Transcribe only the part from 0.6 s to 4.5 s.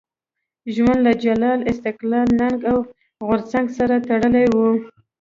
ژوند له جلال، استقلال، ننګ او غورځنګ سره تړلی